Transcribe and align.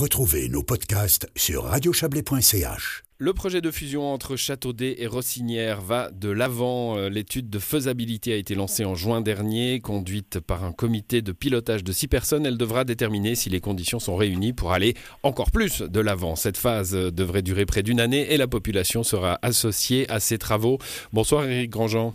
Retrouvez 0.00 0.48
nos 0.48 0.62
podcasts 0.62 1.28
sur 1.36 1.64
radiochablais.ch. 1.64 3.04
Le 3.18 3.34
projet 3.34 3.60
de 3.60 3.70
fusion 3.70 4.14
entre 4.14 4.34
Châteaudet 4.34 4.94
et 5.02 5.06
Rossinière 5.06 5.82
va 5.82 6.10
de 6.10 6.30
l'avant. 6.30 6.96
Euh, 6.96 7.10
l'étude 7.10 7.50
de 7.50 7.58
faisabilité 7.58 8.32
a 8.32 8.36
été 8.36 8.54
lancée 8.54 8.86
en 8.86 8.94
juin 8.94 9.20
dernier, 9.20 9.80
conduite 9.80 10.40
par 10.40 10.64
un 10.64 10.72
comité 10.72 11.20
de 11.20 11.32
pilotage 11.32 11.84
de 11.84 11.92
six 11.92 12.08
personnes. 12.08 12.46
Elle 12.46 12.56
devra 12.56 12.84
déterminer 12.84 13.34
si 13.34 13.50
les 13.50 13.60
conditions 13.60 13.98
sont 13.98 14.16
réunies 14.16 14.54
pour 14.54 14.72
aller 14.72 14.94
encore 15.22 15.50
plus 15.50 15.82
de 15.82 16.00
l'avant. 16.00 16.34
Cette 16.34 16.56
phase 16.56 16.92
devrait 16.92 17.42
durer 17.42 17.66
près 17.66 17.82
d'une 17.82 18.00
année 18.00 18.32
et 18.32 18.38
la 18.38 18.48
population 18.48 19.02
sera 19.02 19.38
associée 19.42 20.10
à 20.10 20.18
ces 20.18 20.38
travaux. 20.38 20.78
Bonsoir 21.12 21.44
Éric 21.44 21.68
Grandjean. 21.68 22.14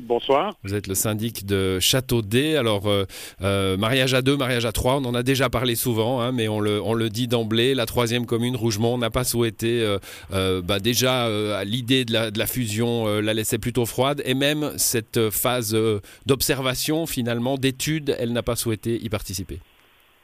Bonsoir. 0.00 0.54
Vous 0.62 0.74
êtes 0.74 0.86
le 0.86 0.94
syndic 0.94 1.44
de 1.44 1.80
Châteaudet. 1.80 2.56
Alors, 2.56 2.86
euh, 2.86 3.04
euh, 3.42 3.76
mariage 3.76 4.14
à 4.14 4.22
deux, 4.22 4.36
mariage 4.36 4.64
à 4.64 4.72
trois, 4.72 4.96
on 4.96 5.04
en 5.04 5.14
a 5.14 5.24
déjà 5.24 5.50
parlé 5.50 5.74
souvent, 5.74 6.20
hein, 6.20 6.30
mais 6.30 6.46
on 6.46 6.60
le, 6.60 7.08
dit 7.10 7.26
d'emblée. 7.26 7.74
La 7.74 7.86
troisième 7.86 8.24
commune, 8.24 8.54
Rougemont, 8.54 8.96
n'a 8.96 9.10
pas 9.10 9.24
souhaité, 9.24 9.96
euh, 10.32 10.62
bah, 10.62 10.78
déjà, 10.78 11.28
l'idée 11.64 12.04
de 12.04 12.18
de 12.30 12.38
la 12.38 12.46
fusion 12.46 13.06
la 13.20 13.34
laissait 13.34 13.58
plutôt 13.58 13.86
froide. 13.86 14.22
Et 14.24 14.34
même 14.34 14.72
cette 14.76 15.30
phase 15.30 15.76
d'observation, 16.26 17.06
finalement, 17.06 17.56
d'étude, 17.56 18.16
elle 18.18 18.32
n'a 18.32 18.42
pas 18.42 18.56
souhaité 18.56 19.02
y 19.02 19.08
participer. 19.08 19.60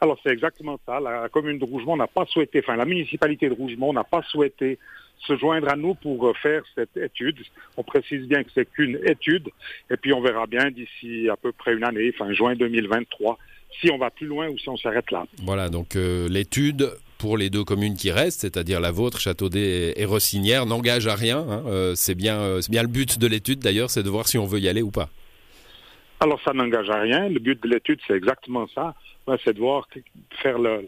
Alors, 0.04 0.18
c'est 0.22 0.32
exactement 0.32 0.78
ça. 0.84 1.00
La 1.00 1.30
commune 1.30 1.58
de 1.58 1.64
Rougemont 1.64 1.96
n'a 1.96 2.06
pas 2.06 2.26
souhaité, 2.26 2.58
enfin, 2.62 2.76
la 2.76 2.84
municipalité 2.84 3.48
de 3.48 3.54
Rougemont 3.54 3.94
n'a 3.94 4.04
pas 4.04 4.20
souhaité 4.20 4.78
se 5.26 5.34
joindre 5.38 5.70
à 5.70 5.76
nous 5.76 5.94
pour 5.94 6.26
euh, 6.26 6.34
faire 6.34 6.62
cette 6.74 6.94
étude. 6.98 7.38
On 7.78 7.82
précise 7.82 8.26
bien 8.26 8.44
que 8.44 8.50
c'est 8.54 8.70
qu'une 8.70 9.00
étude, 9.06 9.48
et 9.90 9.96
puis 9.96 10.12
on 10.12 10.20
verra 10.20 10.46
bien 10.46 10.70
d'ici 10.70 11.30
à 11.30 11.38
peu 11.38 11.52
près 11.52 11.72
une 11.72 11.84
année, 11.84 12.12
fin 12.12 12.30
juin 12.34 12.54
2023, 12.54 13.38
si 13.80 13.90
on 13.90 13.96
va 13.96 14.10
plus 14.10 14.26
loin 14.26 14.50
ou 14.50 14.58
si 14.58 14.68
on 14.68 14.76
s'arrête 14.76 15.10
là. 15.10 15.24
Voilà, 15.42 15.70
donc 15.70 15.96
euh, 15.96 16.28
l'étude 16.28 16.90
pour 17.16 17.38
les 17.38 17.48
deux 17.48 17.64
communes 17.64 17.96
qui 17.96 18.10
restent, 18.10 18.42
c'est-à-dire 18.42 18.80
la 18.80 18.90
vôtre, 18.90 19.18
Châteaudet 19.18 19.94
et 19.96 20.04
Rossinière, 20.04 20.66
n'engage 20.66 21.06
à 21.06 21.14
rien. 21.14 21.38
Hein. 21.38 21.62
Euh, 21.66 21.94
c'est 21.94 22.14
bien, 22.14 22.58
bien 22.68 22.82
le 22.82 22.88
but 22.88 23.18
de 23.18 23.26
l'étude 23.26 23.60
d'ailleurs, 23.60 23.88
c'est 23.88 24.02
de 24.02 24.10
voir 24.10 24.28
si 24.28 24.36
on 24.36 24.44
veut 24.44 24.60
y 24.60 24.68
aller 24.68 24.82
ou 24.82 24.90
pas. 24.90 25.08
Alors 26.24 26.40
ça 26.42 26.54
n'engage 26.54 26.88
à 26.88 27.00
rien. 27.00 27.28
Le 27.28 27.38
but 27.38 27.62
de 27.62 27.68
l'étude, 27.68 28.00
c'est 28.06 28.14
exactement 28.14 28.66
ça. 28.74 28.94
c'est 29.44 29.52
de 29.52 29.58
voir 29.58 29.86
faire 30.42 30.58
le, 30.58 30.86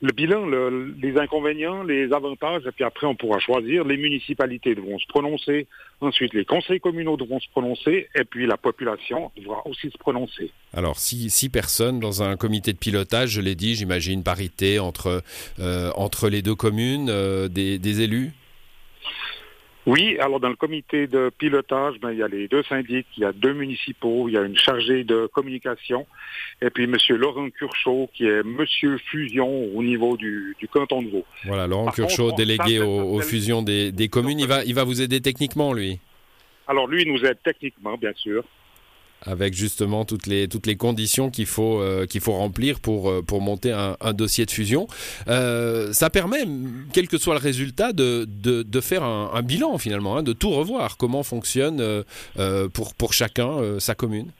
le 0.00 0.12
bilan, 0.12 0.46
les 0.46 1.18
inconvénients, 1.18 1.82
les 1.82 2.10
avantages, 2.10 2.62
et 2.66 2.72
puis 2.72 2.82
après 2.82 3.06
on 3.06 3.14
pourra 3.14 3.38
choisir. 3.38 3.84
Les 3.84 3.98
municipalités 3.98 4.74
devront 4.74 4.98
se 4.98 5.06
prononcer, 5.08 5.66
ensuite 6.00 6.32
les 6.32 6.46
conseils 6.46 6.80
communaux 6.80 7.18
devront 7.18 7.38
se 7.38 7.50
prononcer, 7.50 8.08
et 8.14 8.24
puis 8.24 8.46
la 8.46 8.56
population 8.56 9.30
devra 9.36 9.60
aussi 9.66 9.90
se 9.90 9.98
prononcer. 9.98 10.50
Alors 10.72 10.98
six, 10.98 11.28
six 11.28 11.50
personnes 11.50 12.00
dans 12.00 12.22
un 12.22 12.38
comité 12.38 12.72
de 12.72 12.78
pilotage, 12.78 13.28
je 13.28 13.42
l'ai 13.42 13.54
dit, 13.54 13.74
j'imagine 13.74 14.22
parité 14.22 14.78
entre, 14.78 15.22
euh, 15.60 15.90
entre 15.96 16.30
les 16.30 16.40
deux 16.40 16.54
communes, 16.54 17.10
euh, 17.10 17.48
des 17.48 18.00
élus? 18.00 18.32
Oui, 19.86 20.16
alors 20.18 20.38
dans 20.38 20.48
le 20.48 20.56
comité 20.56 21.06
de 21.06 21.30
pilotage, 21.36 21.98
ben, 22.00 22.12
il 22.12 22.18
y 22.18 22.22
a 22.22 22.28
les 22.28 22.46
deux 22.46 22.62
syndics, 22.62 23.06
il 23.16 23.22
y 23.22 23.24
a 23.24 23.32
deux 23.32 23.52
municipaux, 23.52 24.28
il 24.28 24.34
y 24.34 24.38
a 24.38 24.42
une 24.42 24.56
chargée 24.56 25.02
de 25.02 25.28
communication, 25.32 26.06
et 26.60 26.70
puis 26.70 26.84
M. 26.84 26.96
Laurent 27.10 27.50
Curchot, 27.50 28.08
qui 28.14 28.26
est 28.26 28.42
Monsieur 28.44 28.98
Fusion 28.98 29.74
au 29.74 29.82
niveau 29.82 30.16
du, 30.16 30.56
canton 30.72 31.02
de 31.02 31.08
Vaud. 31.08 31.24
Voilà, 31.44 31.66
Laurent 31.66 31.90
Curchot, 31.90 32.32
délégué 32.32 32.80
aux, 32.80 33.20
fusions 33.20 33.62
des, 33.62 33.90
des 33.90 34.08
communes, 34.08 34.38
il 34.38 34.46
va, 34.46 34.64
il 34.64 34.74
va 34.74 34.84
vous 34.84 35.02
aider 35.02 35.20
techniquement, 35.20 35.72
lui. 35.72 35.98
Alors 36.68 36.86
lui, 36.86 37.02
il 37.02 37.12
nous 37.12 37.24
aide 37.24 37.38
techniquement, 37.42 37.96
bien 37.96 38.12
sûr 38.14 38.44
avec 39.24 39.54
justement 39.54 40.04
toutes 40.04 40.26
les, 40.26 40.48
toutes 40.48 40.66
les 40.66 40.76
conditions 40.76 41.30
qu'il 41.30 41.46
faut, 41.46 41.80
euh, 41.80 42.06
qu'il 42.06 42.20
faut 42.20 42.32
remplir 42.32 42.80
pour, 42.80 43.10
euh, 43.10 43.22
pour 43.22 43.40
monter 43.40 43.72
un, 43.72 44.12
dossier 44.12 44.44
de 44.44 44.50
fusion. 44.50 44.86
Euh, 45.28 45.92
ça 45.92 46.10
permet, 46.10 46.44
quel 46.92 47.08
que 47.08 47.18
soit 47.18 47.34
le 47.34 47.40
résultat, 47.40 47.92
de, 47.92 48.26
de, 48.26 48.80
faire 48.80 49.04
un, 49.04 49.42
bilan 49.42 49.78
finalement, 49.78 50.16
hein, 50.16 50.22
de 50.22 50.32
tout 50.32 50.50
revoir, 50.50 50.96
comment 50.96 51.22
fonctionne 51.22 52.04
pour, 52.74 52.94
pour 52.94 53.12
chacun 53.12 53.78
sa 53.78 53.94
commune? 53.94 54.30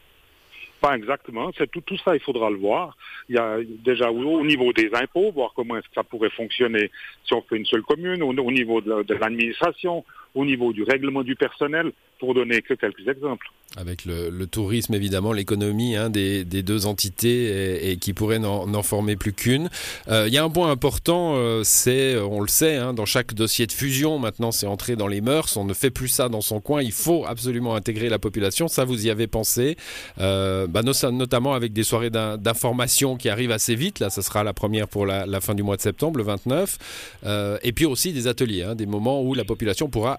Pas 0.80 0.96
exactement. 0.96 1.50
C'est 1.56 1.70
tout, 1.70 1.80
tout 1.80 1.96
ça, 2.04 2.14
il 2.14 2.20
faudra 2.20 2.50
le 2.50 2.56
voir. 2.56 2.96
Il 3.28 3.36
y 3.36 3.38
a 3.38 3.58
déjà 3.84 4.10
au, 4.10 4.44
niveau 4.44 4.72
des 4.72 4.90
impôts, 4.94 5.30
voir 5.30 5.52
comment 5.54 5.76
est-ce 5.76 5.86
que 5.86 5.94
ça 5.94 6.02
pourrait 6.02 6.30
fonctionner 6.30 6.90
si 7.24 7.34
on 7.34 7.42
fait 7.42 7.56
une 7.56 7.66
seule 7.66 7.82
commune, 7.82 8.22
au, 8.22 8.50
niveau 8.50 8.80
de 8.80 9.14
l'administration, 9.14 10.04
au 10.34 10.44
niveau 10.44 10.72
du 10.72 10.82
règlement 10.82 11.22
du 11.22 11.36
personnel, 11.36 11.92
pour 12.22 12.34
donner 12.34 12.62
que 12.62 12.74
quelques 12.74 13.08
exemples. 13.08 13.50
Avec 13.76 14.04
le, 14.04 14.44
tourisme, 14.46 14.94
évidemment, 14.94 15.32
l'économie 15.32 15.96
hein, 15.96 16.08
des, 16.08 16.44
deux 16.44 16.86
entités 16.86 17.90
et, 17.90 17.96
qui 17.96 18.12
pourrait 18.12 18.38
n'en 18.38 18.82
former 18.82 19.16
plus 19.16 19.32
qu'une. 19.32 19.70
Euh, 20.08 20.26
il 20.28 20.34
y 20.34 20.38
a 20.38 20.44
un 20.44 20.50
point 20.50 20.70
important, 20.70 21.34
euh, 21.34 21.62
c'est, 21.64 22.16
on 22.18 22.40
le 22.40 22.48
sait, 22.48 22.76
hein, 22.76 22.92
dans 22.92 23.06
chaque 23.06 23.34
dossier 23.34 23.66
de 23.66 23.72
fusion, 23.72 24.20
maintenant 24.20 24.52
c'est 24.52 24.66
entré 24.66 24.94
dans 24.94 25.08
les 25.08 25.20
mœurs, 25.20 25.56
on 25.56 25.64
ne 25.64 25.74
fait 25.74 25.90
plus 25.90 26.08
ça 26.08 26.28
dans 26.28 26.42
son 26.42 26.60
coin, 26.60 26.82
il 26.82 26.92
faut 26.92 27.24
absolument 27.26 27.74
intégrer 27.74 28.08
la 28.08 28.18
population, 28.18 28.68
ça 28.68 28.84
vous 28.84 29.06
y 29.06 29.10
avez 29.10 29.26
pensé, 29.26 29.76
euh, 30.20 30.66
bah, 30.68 30.82
notamment 30.82 31.54
avec 31.54 31.72
des 31.72 31.82
soirées 31.82 32.10
d'information 32.10 33.16
qui 33.16 33.30
arrivent 33.30 33.52
assez 33.52 33.74
vite, 33.74 34.00
là 34.00 34.10
ça 34.10 34.22
sera 34.22 34.44
la 34.44 34.52
première 34.52 34.86
pour 34.86 35.06
la, 35.06 35.40
fin 35.40 35.54
du 35.54 35.62
mois 35.62 35.76
de 35.76 35.82
septembre, 35.82 36.18
le 36.18 36.24
29, 36.24 37.58
et 37.62 37.72
puis 37.72 37.86
aussi 37.86 38.12
des 38.12 38.26
ateliers, 38.26 38.62
hein, 38.62 38.74
des 38.74 38.86
moments 38.86 39.22
où 39.22 39.34
la 39.34 39.44
population 39.44 39.88
pourra 39.88 40.18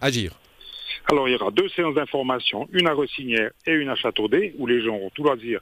Alors, 1.10 1.28
il 1.28 1.34
y 1.34 1.36
aura 1.36 1.52
deux 1.52 1.68
séances 1.70 1.96
d'information, 1.96 2.68
une 2.72 2.88
à 2.88 2.94
Rossinière 2.94 3.52
et 3.66 3.74
une 3.74 3.90
à 3.90 3.96
Châteaudet, 3.96 4.54
où 4.58 4.68
les 4.68 4.82
gens 4.82 4.96
auront 4.96 5.10
tout 5.10 5.24
loisir 5.24 5.60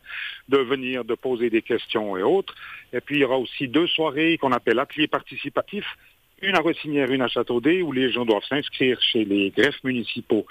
de 0.50 0.58
venir, 0.58 1.04
de 1.04 1.16
poser 1.16 1.50
des 1.50 1.62
questions 1.62 2.16
et 2.16 2.24
autres. 2.24 2.54
Et 2.94 3.02
puis, 3.02 3.18
il 3.18 3.22
y 3.22 3.24
aura 3.24 3.38
aussi 3.38 3.68
deux 3.68 3.88
soirées 3.88 4.38
qu'on 4.38 4.52
appelle 4.52 4.80
ateliers 4.80 5.08
participatifs, 5.08 5.98
une 6.42 6.56
à 6.56 6.60
Rossinière, 6.60 7.12
une 7.12 7.22
à 7.22 7.28
Châteaudet, 7.28 7.82
où 7.82 7.92
les 7.92 8.12
gens 8.12 8.26
doivent 8.26 8.44
s'inscrire 8.48 9.00
chez 9.02 9.26
les 9.26 9.52
greffes 9.52 9.84
municipaux 9.84 10.46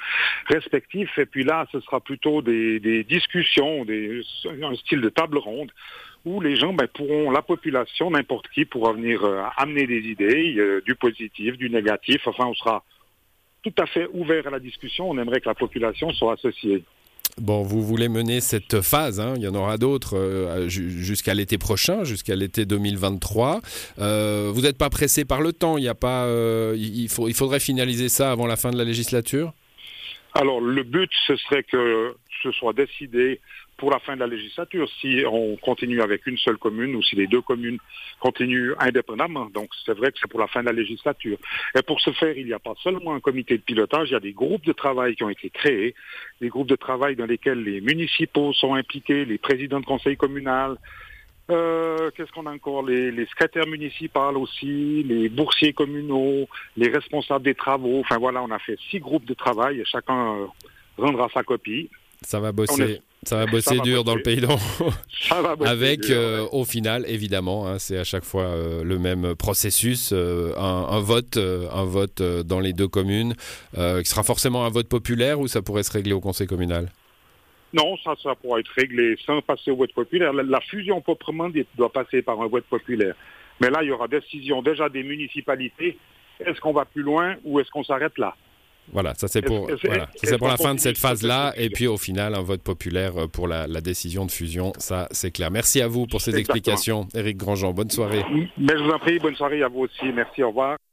respectifs. 0.47 1.19
Et 1.19 1.27
puis 1.27 1.45
là, 1.45 1.67
ce 1.73 1.81
sera 1.81 2.01
plutôt 2.01 2.43
des, 2.43 3.05
discussions, 3.05 3.85
un 4.63 4.75
style 4.77 5.01
de 5.01 5.09
table 5.09 5.39
ronde, 5.39 5.73
où 6.25 6.41
les 6.41 6.57
gens 6.57 6.73
ben, 6.73 6.87
pourront, 6.87 7.31
la 7.31 7.43
population, 7.43 8.11
n'importe 8.11 8.49
qui, 8.51 8.65
pourra 8.65 8.93
venir 8.93 9.25
euh, 9.25 9.43
amener 9.57 9.87
des 9.87 10.01
idées, 10.01 10.55
euh, 10.59 10.83
du 10.85 10.95
positif, 10.95 11.57
du 11.57 11.71
négatif. 11.71 12.27
Enfin, 12.27 12.45
on 12.47 12.55
sera 12.55 12.85
tout 13.63 13.75
à 13.79 13.87
fait 13.87 14.09
ouvert 14.13 14.47
à 14.47 14.51
la 14.51 14.61
discussion. 14.61 15.11
On 15.11 15.19
aimerait 15.19 15.41
que 15.41 15.49
la 15.49 15.55
population 15.55 16.11
soit 16.11 16.35
associée. 16.35 16.85
Bon, 17.39 17.63
vous 17.63 17.83
voulez 17.83 18.09
mener 18.09 18.41
cette 18.41 18.81
phase, 18.81 19.21
hein. 19.21 19.35
il 19.37 19.43
y 19.43 19.49
en 19.49 19.55
aura 19.55 19.79
d'autres 19.79 20.17
euh, 20.17 20.69
jusqu'à 20.69 21.33
l'été 21.33 21.59
prochain, 21.59 22.05
jusqu'à 22.05 22.35
l'été 22.35 22.67
2023. 22.67 23.61
Euh, 23.99 24.51
vous 24.53 24.63
n'êtes 24.63 24.77
pas 24.77 24.91
pressé 24.91 25.25
par 25.25 25.41
le 25.41 25.53
temps, 25.53 25.79
il, 25.79 25.89
a 25.89 25.95
pas, 25.95 26.25
euh, 26.25 26.75
il 26.77 27.09
faudrait 27.09 27.61
finaliser 27.61 28.09
ça 28.09 28.33
avant 28.33 28.47
la 28.47 28.57
fin 28.57 28.71
de 28.71 28.77
la 28.77 28.85
législature? 28.85 29.55
Alors, 30.35 30.61
le 30.61 30.83
but, 30.83 31.11
ce 31.27 31.37
serait 31.37 31.65
que 31.65 32.15
ce 32.43 32.53
soit 32.53 32.73
décidé 32.73 33.41
pour 33.81 33.91
la 33.91 33.99
fin 33.99 34.15
de 34.15 34.21
la 34.21 34.27
législature, 34.27 34.89
si 35.01 35.25
on 35.27 35.57
continue 35.57 36.03
avec 36.03 36.27
une 36.27 36.37
seule 36.37 36.59
commune 36.59 36.95
ou 36.95 37.03
si 37.03 37.17
les 37.17 37.27
deux 37.27 37.41
communes 37.41 37.79
continuent 38.21 38.75
indépendamment. 38.79 39.47
Donc 39.47 39.71
c'est 39.87 39.97
vrai 39.97 40.13
que 40.13 40.19
c'est 40.21 40.31
pour 40.31 40.39
la 40.39 40.49
fin 40.49 40.61
de 40.61 40.67
la 40.67 40.73
législature. 40.73 41.39
Et 41.75 41.81
pour 41.83 41.99
ce 42.03 42.11
faire, 42.13 42.37
il 42.37 42.45
n'y 42.45 42.53
a 42.53 42.59
pas 42.59 42.75
seulement 42.83 43.15
un 43.15 43.21
comité 43.21 43.57
de 43.57 43.63
pilotage, 43.63 44.11
il 44.11 44.13
y 44.13 44.17
a 44.17 44.21
des 44.21 44.35
groupes 44.35 44.67
de 44.67 44.73
travail 44.73 45.17
qui 45.17 45.25
ont 45.25 45.31
été 45.31 45.49
créés, 45.49 45.95
des 46.43 46.49
groupes 46.49 46.69
de 46.69 46.77
travail 46.77 47.17
dans 47.17 47.25
lesquels 47.25 47.63
les 47.63 47.81
municipaux 47.81 48.53
sont 48.53 48.75
impliqués, 48.75 49.25
les 49.25 49.39
présidents 49.39 49.81
de 49.81 49.87
conseil 49.87 50.19
communal, 50.19 50.77
euh, 51.51 52.11
Qu'est-ce 52.17 52.31
qu'on 52.33 52.47
a 52.47 52.53
encore 52.53 52.85
les, 52.85 53.11
les, 53.11 53.27
secrétaires 53.27 53.67
municipaux 53.67 54.37
aussi, 54.37 55.03
les 55.03 55.29
boursiers 55.29 55.73
communaux, 55.73 56.49
les 56.77 56.89
responsables 56.89 57.45
des 57.45 57.55
travaux. 57.55 58.01
Enfin 58.01 58.19
voilà, 58.19 58.43
on 58.43 58.51
a 58.51 58.59
fait 58.59 58.79
six 58.91 59.01
groupes 59.01 59.25
de 59.25 59.35
travail 59.35 59.81
et 59.81 59.85
chacun 59.85 60.35
euh, 60.35 60.47
rendra 60.99 61.29
sa 61.33 61.43
copie. 61.43 61.89
Ça 62.23 62.41
va 62.41 62.53
bosser. 62.53 63.01
Ça 63.23 63.37
va 63.37 63.47
bosser 63.47 63.79
dur 63.81 64.03
dans 64.03 64.15
le 64.15 64.23
pays 64.23 64.41
d'en 64.41 64.59
Avec, 65.67 66.09
euh, 66.09 66.47
au 66.53 66.65
final, 66.65 67.05
évidemment, 67.07 67.69
hein, 67.69 67.79
c'est 67.79 67.99
à 67.99 68.05
chaque 68.05 68.25
fois 68.25 68.45
euh, 68.45 68.83
le 68.83 68.99
même 68.99 69.35
processus, 69.35 70.11
euh, 70.15 70.55
un, 70.57 71.01
vote, 71.01 71.37
un 71.37 71.85
vote 71.85 72.23
dans 72.23 72.61
les 72.61 72.73
deux 72.73 72.89
communes, 72.89 73.35
qui 73.75 74.05
sera 74.05 74.23
forcément 74.23 74.65
un 74.65 74.71
vote 74.71 74.89
populaire 74.89 75.39
ou 75.39 75.49
ça 75.49 75.61
pourrait 75.61 75.83
se 75.83 75.93
régler 75.93 76.15
au 76.15 76.21
conseil 76.21 76.47
communal? 76.47 76.91
Non, 77.73 77.97
ça, 77.99 78.15
ça 78.23 78.35
pourra 78.35 78.61
être 78.61 78.73
réglé 78.77 79.17
sans 79.25 79.41
passer 79.43 79.71
au 79.71 79.77
vote 79.77 79.93
populaire. 79.93 80.33
La, 80.33 80.61
fusion 80.61 81.01
proprement 81.01 81.49
dite 81.49 81.69
doit 81.77 81.93
passer 81.93 82.23
par 82.23 82.41
un 82.41 82.49
vote 82.49 82.65
populaire. 82.65 83.15
Mais 83.61 83.71
là, 83.71 83.83
il 83.83 83.89
y 83.89 83.93
aura 83.93 84.09
décision 84.09 84.63
déjà 84.63 84.89
des 84.89 85.03
municipalités. 85.03 85.97
Est-ce 86.45 86.61
qu'on 86.61 86.73
va 86.73 86.85
plus 86.85 87.03
loin 87.03 87.37
ou 87.45 87.61
est-ce 87.61 87.71
qu'on 87.71 87.85
s'arrête 87.85 88.17
là? 88.19 88.35
Voilà, 88.93 89.15
ça 89.15 89.29
c'est 89.29 89.43
pour, 89.43 89.71
voilà, 89.85 90.09
c'est 90.17 90.37
pour 90.37 90.49
la 90.49 90.57
fin 90.57 90.75
de 90.75 90.81
cette 90.81 90.99
phase-là. 90.99 91.53
Et 91.57 91.71
puis 91.71 91.87
au 91.87 91.97
final, 91.97 92.35
un 92.35 92.43
vote 92.43 92.63
populaire 92.63 93.17
euh, 93.17 93.27
pour 93.29 93.47
la, 93.47 93.69
décision 93.81 94.27
de 94.27 94.33
fusion, 94.33 94.73
ça 94.79 95.07
c'est 95.13 95.31
clair. 95.31 95.51
Merci 95.53 95.81
à 95.81 95.87
vous 95.87 96.07
pour 96.07 96.21
ces 96.21 96.37
explications, 96.37 97.07
Éric 97.15 97.37
Grandjean. 97.37 97.73
Bonne 97.73 97.91
soirée. 97.91 98.25
Mais 98.59 98.77
je 98.77 98.83
vous 98.83 98.91
en 98.91 98.99
prie, 98.99 99.21
bonne 99.21 99.37
soirée 99.37 99.63
à 99.63 99.69
vous 99.69 99.81
aussi. 99.81 100.13
Merci, 100.13 100.43
au 100.43 100.49
revoir. 100.49 100.77